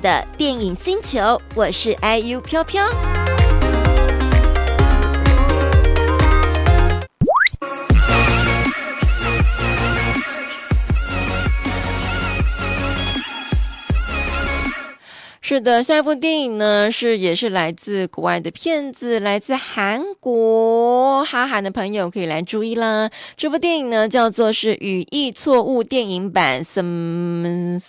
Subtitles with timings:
[0.00, 2.82] 的电影星球，我是 IU 飘飘。
[15.44, 23.10] 是的，下一部电影呢是也是来自国外的片子，来自韩国，哈韩的朋友可以来注意啦。
[23.36, 27.80] 这部电影呢叫做是语义错误电影版 Semantic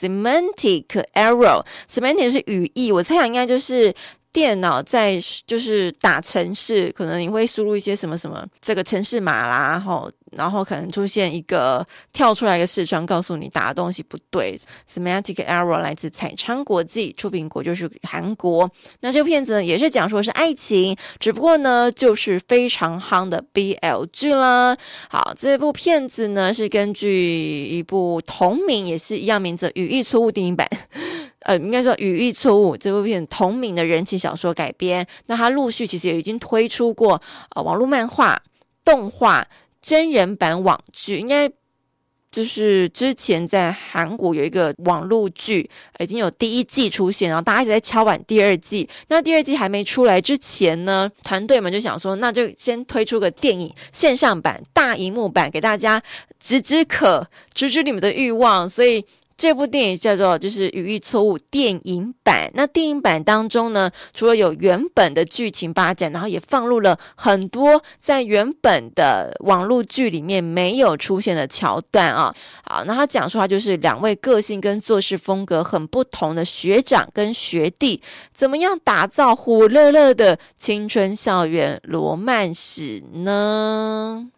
[1.13, 3.93] Error，Semantic 是语义，我猜想应该就是。
[4.33, 14.59] 电脑在就是打城市，可能你会输入一些什么什么这个城市码啦，然后然后可能出现一个跳出来一个视窗，告诉你打的东西不对。
[14.91, 18.69] Semantic error 来自彩昌国际，出品国就是韩国。
[19.01, 24.75] 那这个片子呢，也是讲说是爱情，只不过呢就是非常夯的 BL 剧啦。
[25.09, 30.67] 好，这部片子呢是根据一部同名也是一样名字语义错误电影版。
[31.43, 37.21] 呃，应该说语义错误这部片同名的人气小说改编，那它陆续其实也已经推出过
[37.55, 38.41] 呃网络漫画、
[38.85, 39.45] 动画、
[39.81, 41.51] 真人版网剧，应该
[42.31, 45.69] 就是之前在韩国有一个网络剧
[45.99, 48.89] 已经有第一季出现，然后大家一直在敲碗第二季。
[49.09, 56.01] 那第二季还没出来之前呢，团队们就想说，那就先推出个电影线上版、大荧幕版给大家
[56.39, 59.05] 止止渴，止止你们的欲望，所以。
[59.37, 62.51] 这部电影叫做就是语义错误电影版。
[62.53, 72.33] 那电影版当中呢，除了有原本的剧情发展，然后也放入了很多在原本的网络剧里面没有出现的桥段啊。
[72.63, 78.01] 好，那他讲述他就是两位个性跟做事风格很不同的学长跟学弟，
[78.33, 84.29] 怎么样打造火热热的青春校园罗曼史呢？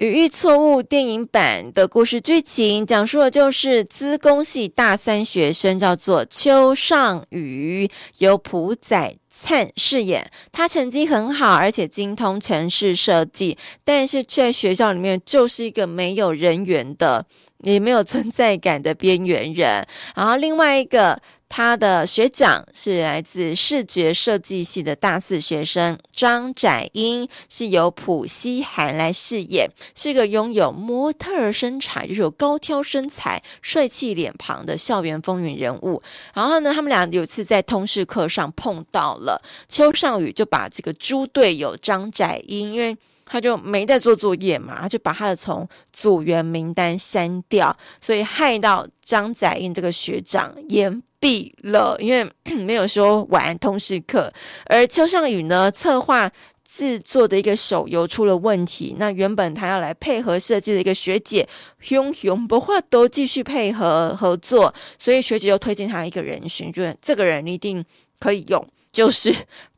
[0.00, 7.88] 语义错误电影版的故事剧情讲述的就是资工系大三学生，叫做邱尚宇，
[8.18, 10.28] 由朴宰灿饰演。
[10.50, 17.24] 他成绩很好，而且精通城市设计，但是在学校里面就是一个没有人缘的，
[17.62, 19.86] 也没有存在感的边缘人。
[20.16, 21.22] 然后另外一个。
[21.56, 36.02] 他的学长是来自视觉设计系的大四学生张载英，是由朴熙涵来饰演，是一个拥有模特儿身材，就是有高挑身材、帅气脸庞的校园风云人物。
[36.34, 50.92] 然后呢，他们俩有次在通识课上碰到了，邱尚宇就把这个猪队友张载英，因为他就没在做作业嘛，他就把他的从组员名单删掉，所以害到张载英这个学长也。
[51.24, 54.30] 毕了，因为没有说完通识课，
[54.66, 56.30] 而邱尚宇呢，策划
[56.68, 58.94] 制作的一个手游出了问题。
[58.98, 61.48] 那原本他要来配合设计的一个学姐，
[61.80, 67.82] 熊熊不话都继续配合合作，所以学姐又推荐他一个人选，觉得这个人一定
[68.20, 69.34] 可以用，就是。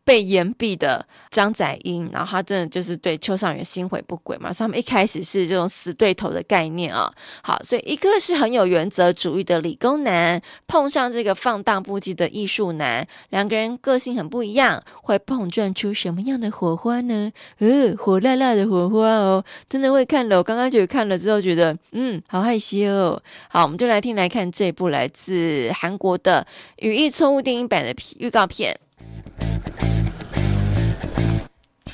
[0.06, 7.12] 被延毕的张载英，然后他真的就是对邱尚宇心怀不轨嘛，所以他们一开始是这种死对头的概念啊。
[7.42, 17.32] 好，所以一个是很有原则主义的理工男，碰上这个放荡不羁的艺术男，两个人个性很不一样，会碰撞出什么样的火花呢？
[17.58, 20.38] 呃，火辣辣的火花哦，真的会看了。
[20.38, 23.20] 我刚刚就看了之后觉得，嗯，好害羞哦。
[23.48, 26.46] 好，我们就来听来看这部来自韩国的
[26.76, 28.78] 语义错误电影版的预告片。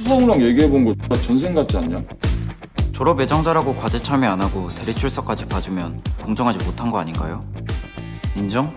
[0.02, 2.02] 수성우랑 얘기해본 거 전생 같지 않냐?
[2.92, 7.40] 졸업 예정자라고 과제 참여 안 하고 대리 출석까지 봐주면 동정하지 못한 거 아닌가요?
[8.34, 8.74] 인정?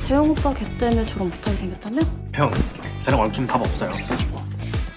[0.00, 2.00] 재영 오빠 걔 때문에 졸업 못하게 생겼다며?
[2.34, 2.52] 형,
[3.06, 3.90] 걔랑 얽힌 답 없어요.
[3.90, 4.42] 해주고.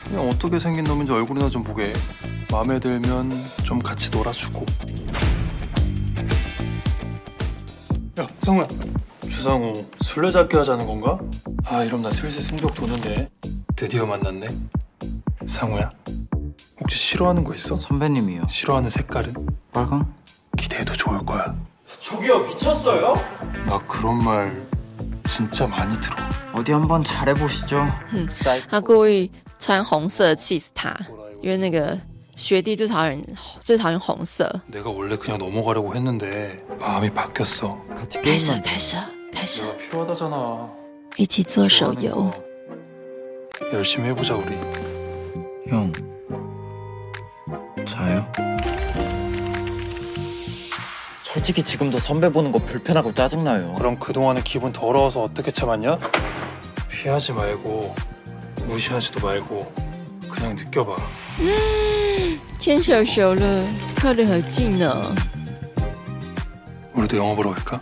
[0.03, 1.94] 그냥 어떻게 생긴 놈인지 얼굴이나 좀 보게.
[2.51, 3.31] 마음에 들면
[3.63, 4.65] 좀 같이 놀아주고.
[8.19, 8.65] 야, 성우야.
[9.21, 11.18] 주성우 술래잡기 하자는 건가?
[11.65, 13.29] 아, 이러면 나 슬슬 승격 도는데.
[13.75, 14.47] 드디어 만났네.
[15.46, 15.90] 상우야,
[16.81, 17.76] 혹시 싫어하는 거 있어?
[17.76, 18.46] 선배님이요.
[18.48, 19.34] 싫어하는 색깔은?
[19.72, 20.12] 빨강?
[20.56, 21.54] 기대해도 좋을 거야.
[21.98, 23.14] 저기요, 미쳤어요?
[23.66, 24.62] 나 그런 말
[25.25, 26.16] 진짜 많이 들어.
[26.54, 27.87] 어디 한번 잘해보시죠.
[28.12, 28.28] 嗯，
[28.69, 30.94] 他故意穿红色气死他，
[31.42, 31.98] 因为那个
[32.37, 33.25] 学弟最讨厌
[33.62, 34.50] 最讨厌红色。
[34.66, 37.78] 내가 원래 그냥 넘어가려고 했는데 마음이 바뀌었어.
[38.22, 38.96] 开始，开始。
[39.32, 40.69] 开始 내가 필요하다잖아.
[41.16, 42.32] 一起做手游。
[43.72, 44.56] 열심히 해보자 우리.
[45.69, 45.92] 형
[47.87, 48.26] 자요?
[51.22, 55.98] 솔직히 지금도 선배 보는 거 불편하고 짜증나요 그럼 그동안에 기분 더러워서 어떻게 참았냐?
[56.90, 57.94] 피하지 말고
[58.66, 59.72] 무시하지도 말고
[60.31, 60.96] 그냥 느껴봐.
[62.58, 63.66] 牵手手了，
[63.96, 65.12] 靠得好近哦。
[66.94, 67.81] 우리도 영화 보러 갈까?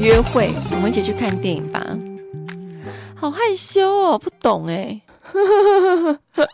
[0.00, 1.80] 约会，我们一起去看电影吧。
[3.14, 5.00] 好害羞哦，不懂哎。
[5.33, 6.47] 呵呵呵呵呵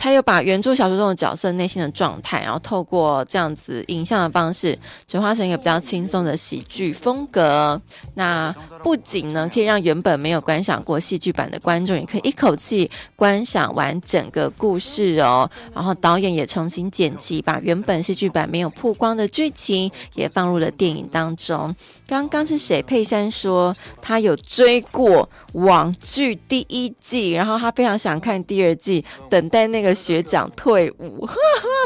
[0.00, 4.76] 他又把原著小说中的角色内心的状态，然后透过这样子影像的方式，
[5.06, 7.78] 转化成一个比较轻松的喜剧风格。
[8.14, 8.50] 那
[8.82, 15.50] 不仅呢，可以让原本没有观赏过戏剧版的观众，也可以一口气观赏完整个故事哦。
[15.74, 21.76] 然后导演也重新剪辑，把原本戏剧版没有曝光的剧情也放入了电影当中。
[22.06, 22.82] 刚刚是谁？
[22.82, 31.28] 佩珊说他有追过网剧第一季，然后他非常想看第二季，等待那个学长退伍。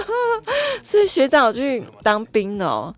[0.83, 2.95] 所以学长有去当兵哦。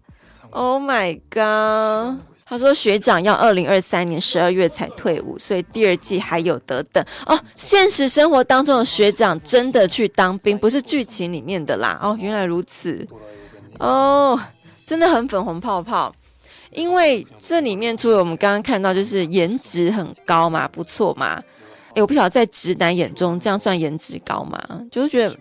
[0.50, 2.20] Oh my god！
[2.49, 7.38] 他说学长要二零二三年十二月才退伍，所以第二季还有得等哦。
[7.56, 11.99] 现实生活当中的学长真的去当兵，不是剧情里面的啦。
[12.00, 13.06] 哦，原来如此。
[13.79, 14.41] 哦，
[14.87, 16.14] 真的很粉红泡泡。
[16.70, 21.43] 因为这里面除了我们刚刚看到，就是颜值很高嘛，不错嘛。
[21.96, 24.60] 诶，我不晓得在直男眼中这样算颜值高吗？
[24.90, 25.34] 就是觉得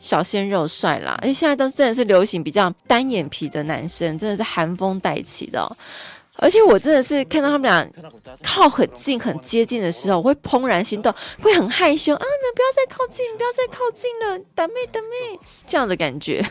[0.00, 1.14] 小鲜肉帅啦。
[1.20, 5.76] 而且现在都真的是流行比较单眼皮的男生，真的是寒风带起的。
[6.36, 7.86] 而且我真的是看到他们俩
[8.42, 12.24] 靠很近、很接近的时候，我会怦然心动，会很害羞啊！
[12.24, 16.42] 你们不要再靠近，不要再靠近了，打妹打妹，这样的感觉。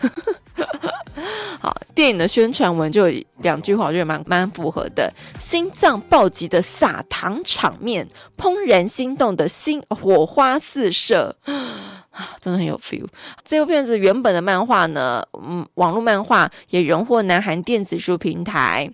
[1.60, 8.08] 好，电影的宣传文就有两句话，我觉得蛮蛮符合的：心脏暴击的撒糖场面，
[8.38, 11.36] 怦然心动的心火花四射，
[12.40, 13.06] 真的很有 feel。
[13.44, 18.92] 这部片子原本的漫画呢，嗯，网络漫画也荣获南韩电子书平台。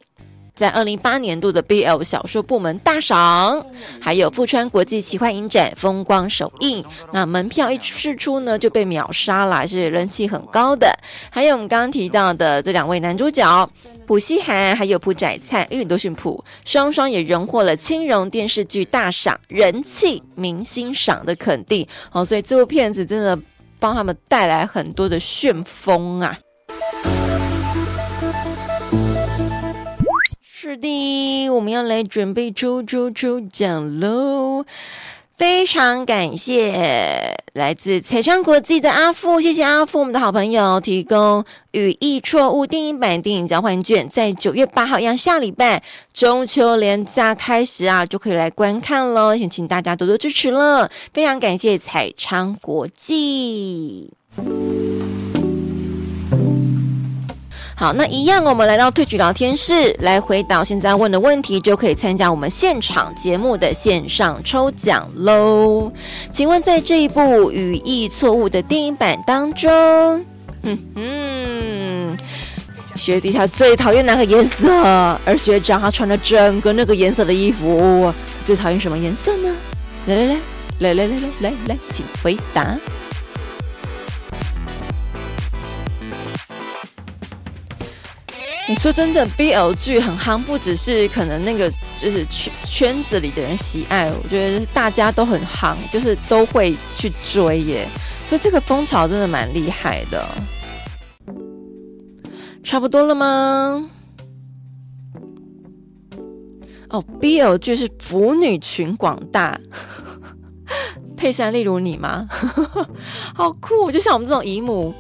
[0.56, 3.66] 在二零一八年度的 BL 小说部门大赏，
[4.00, 10.88] 还有富川国际奇幻影展风光首映，那门票一试出呢就被秒杀了，是人气很高的。
[11.30, 13.70] 还有我们刚刚提到的这两位男主角
[14.08, 21.86] 朴熙涵，还有朴宰灿，因为都姓朴，双双也荣获了青龙电视剧大赏人气明星赏的肯定。
[22.14, 23.38] 哦，所以这部片子真的
[23.78, 26.38] 帮他们带来很多的旋风啊。
[30.76, 34.66] 是的，我们要来准备抽抽抽奖喽！
[35.38, 41.18] 非常感谢来自彩昌国际的阿富，谢谢阿富，我们的好朋友提供
[41.72, 45.82] 《语义错误》电影版电影交换券，在九月八号，一样下礼拜
[46.12, 54.12] 中秋连假开始啊，就可以来观看喽，先请大家多多支持了，非常感谢彩昌国际。
[57.78, 65.92] 好，那一样，我们来到退局聊天室来回答现在问的问题，就可以参加我们现场节目的线上抽奖喽。
[66.32, 69.70] 请问，在这一部语义错误的电影版当中，
[70.64, 72.18] 嗯嗯，
[72.96, 74.72] 学弟他最讨厌哪个颜色？
[75.26, 78.14] 而学长他穿了整个那个颜色的衣服，
[78.46, 79.54] 最讨厌什么颜色呢？
[80.08, 80.38] 来来来
[80.80, 82.78] 来来来来来来，请回答。
[88.68, 97.88] 你说真的，BL 剧很夯，不只是可能那个就是圈圈子里的人喜爱，我觉得大家都很夯，就是都会去追耶。
[98.28, 100.28] 所以这个风潮真的蛮厉害的。
[102.64, 103.88] 差不多了吗？
[106.90, 109.60] 哦，BL 剧是腐女群广大，
[111.16, 112.28] 佩珊例如你吗？
[113.36, 114.92] 好酷，就像我们这种姨母，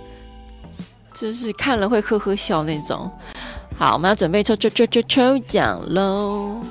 [1.15, 3.11] 就是看了会呵呵笑那种。
[3.77, 6.61] 好，我们要准备抽抽抽抽抽奖喽！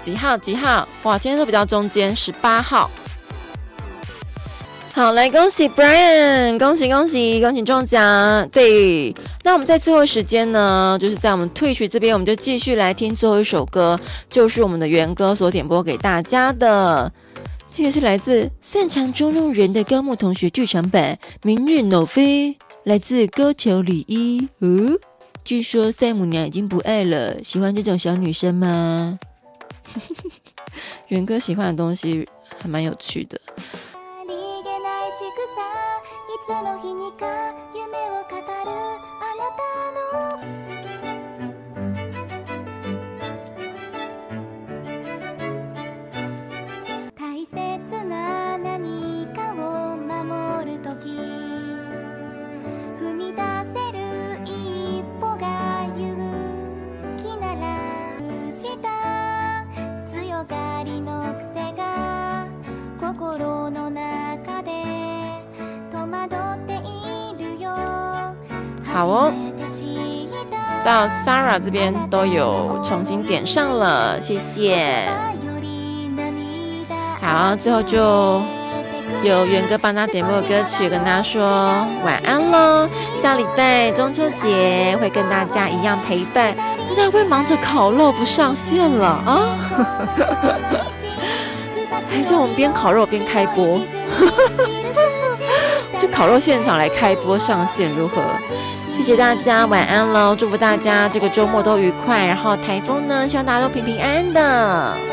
[0.00, 0.36] 几号？
[0.38, 0.88] 几号？
[1.02, 2.90] 哇，今天都比较中间，十八号。
[4.94, 8.48] 好，来恭喜 Brian，恭喜恭喜恭喜中奖！
[8.50, 17.12] 对，那我们在最后时间呢，就是在我们 Twitch 这边，我们就继续来听最后一首歌，就是我们的元歌所点播给大家的。
[17.70, 22.50] 这个是来自擅长捉弄人的高木同学剧场版《明日诺飞》，
[22.84, 24.48] 来自高桥李依。
[24.58, 24.98] 哦。
[25.44, 29.18] 据说赛姆娘已经不爱了，喜欢这种小女生吗？
[31.08, 32.26] 元哥喜欢的东西
[32.58, 33.40] 还蛮有趣的。
[68.94, 69.32] 好哦，
[70.84, 75.08] 到 Sarah 这边都有重新点上了，谢谢。
[77.18, 78.42] 好，最后就
[79.22, 81.42] 由元哥帮他点播歌曲，跟大家说
[82.04, 82.86] 晚安喽。
[83.16, 89.56] 下礼拜中秋节会跟大家一样陪伴，大家会忙着烤肉不上线了啊。
[92.12, 93.80] 还是我们边烤肉边开播？
[95.98, 98.22] 就烤肉现场来开播上线如何？
[98.94, 100.36] 谢谢大家，晚安喽！
[100.36, 102.24] 祝福大家这个周末都愉快。
[102.24, 105.11] 然后台风呢，希望大家都平平安安的。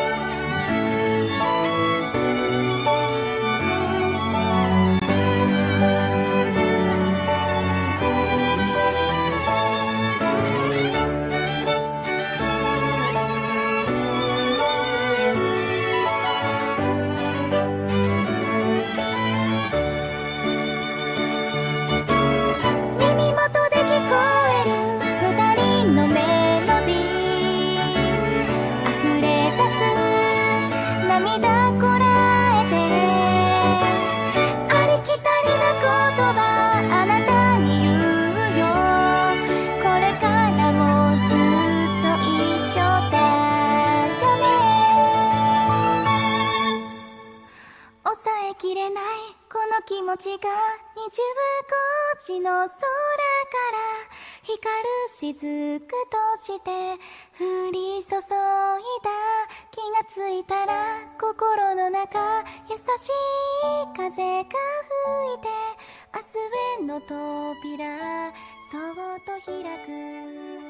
[51.00, 51.12] 高
[52.22, 52.78] 地の空から
[54.44, 55.96] 光る雫と
[56.38, 56.70] して
[57.40, 59.10] 降り注いだ
[59.72, 64.54] 気がついたら心の中優しい風が吹
[65.36, 65.48] いて
[66.14, 68.34] 明日への扉
[68.70, 70.69] そっと開く